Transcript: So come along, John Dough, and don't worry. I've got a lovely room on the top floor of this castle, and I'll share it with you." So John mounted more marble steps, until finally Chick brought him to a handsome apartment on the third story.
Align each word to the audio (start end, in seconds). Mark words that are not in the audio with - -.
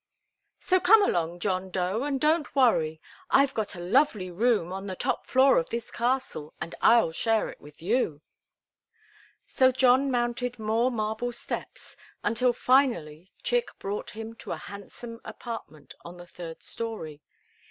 So 0.59 0.79
come 0.79 1.03
along, 1.03 1.41
John 1.41 1.69
Dough, 1.69 2.01
and 2.01 2.19
don't 2.19 2.55
worry. 2.55 2.99
I've 3.29 3.53
got 3.53 3.75
a 3.75 3.79
lovely 3.79 4.31
room 4.31 4.73
on 4.73 4.87
the 4.87 4.95
top 4.95 5.27
floor 5.27 5.59
of 5.59 5.69
this 5.69 5.91
castle, 5.91 6.55
and 6.59 6.73
I'll 6.81 7.11
share 7.11 7.49
it 7.49 7.61
with 7.61 7.83
you." 7.83 8.21
So 9.45 9.71
John 9.71 10.09
mounted 10.09 10.57
more 10.57 10.89
marble 10.89 11.31
steps, 11.31 11.97
until 12.23 12.51
finally 12.51 13.31
Chick 13.43 13.67
brought 13.77 14.09
him 14.17 14.33
to 14.37 14.53
a 14.53 14.57
handsome 14.57 15.21
apartment 15.23 15.93
on 16.03 16.17
the 16.17 16.25
third 16.25 16.63
story. 16.63 17.21